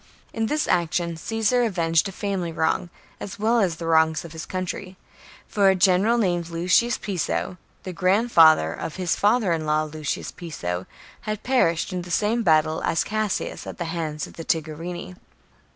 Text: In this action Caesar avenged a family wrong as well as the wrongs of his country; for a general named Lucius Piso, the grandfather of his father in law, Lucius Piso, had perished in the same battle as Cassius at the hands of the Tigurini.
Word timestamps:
In 0.33 0.47
this 0.47 0.67
action 0.67 1.15
Caesar 1.15 1.61
avenged 1.63 2.09
a 2.09 2.11
family 2.11 2.51
wrong 2.51 2.89
as 3.19 3.37
well 3.37 3.59
as 3.59 3.75
the 3.75 3.85
wrongs 3.85 4.25
of 4.25 4.31
his 4.31 4.47
country; 4.47 4.97
for 5.47 5.69
a 5.69 5.75
general 5.75 6.17
named 6.17 6.49
Lucius 6.49 6.97
Piso, 6.97 7.57
the 7.83 7.93
grandfather 7.93 8.73
of 8.73 8.95
his 8.95 9.15
father 9.15 9.53
in 9.53 9.67
law, 9.67 9.83
Lucius 9.83 10.31
Piso, 10.31 10.87
had 11.29 11.43
perished 11.43 11.93
in 11.93 12.01
the 12.01 12.09
same 12.09 12.41
battle 12.41 12.81
as 12.83 13.03
Cassius 13.03 13.67
at 13.67 13.77
the 13.77 13.85
hands 13.93 14.25
of 14.25 14.33
the 14.33 14.43
Tigurini. 14.43 15.17